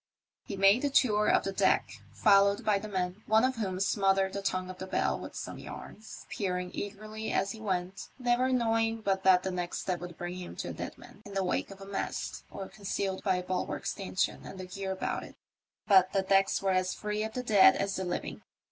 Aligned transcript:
He 0.45 0.57
made 0.57 0.81
the 0.81 0.89
tour 0.89 1.27
of 1.27 1.43
the 1.43 1.51
deck, 1.51 2.01
followed 2.11 2.65
by 2.65 2.79
the 2.79 2.87
men, 2.87 3.21
one 3.27 3.43
of 3.43 3.57
whom 3.57 3.79
smothered 3.79 4.33
the 4.33 4.41
tongue 4.41 4.71
of 4.71 4.79
the 4.79 4.87
bell 4.87 5.19
with 5.19 5.35
some 5.35 5.59
yarns, 5.59 6.25
peer 6.27 6.57
ing 6.57 6.71
eagerly 6.73 7.31
as 7.31 7.51
he 7.51 7.61
went, 7.61 8.07
never 8.17 8.51
knowing 8.51 9.01
but 9.01 9.21
that 9.25 9.43
the 9.43 9.51
next 9.51 9.77
step 9.81 9.99
would 9.99 10.17
bring 10.17 10.37
him 10.37 10.55
to 10.55 10.69
a 10.69 10.73
dead 10.73 10.97
man 10.97 11.21
in 11.23 11.35
the 11.35 11.43
wake 11.43 11.69
of 11.69 11.81
a 11.81 11.85
mast, 11.85 12.43
or 12.49 12.67
concealed 12.67 13.23
by 13.23 13.35
a 13.35 13.43
bulwark 13.43 13.85
stanchion 13.85 14.41
and 14.43 14.59
the 14.59 14.65
gear 14.65 14.91
about 14.91 15.21
it; 15.21 15.35
but 15.87 16.11
the 16.13 16.23
decks 16.23 16.63
were 16.63 16.71
as 16.71 16.95
free 16.95 17.21
of 17.23 17.33
the 17.33 17.43
dead 17.43 17.75
as 17.75 17.95
the 17.95 18.03
living. 18.03 18.41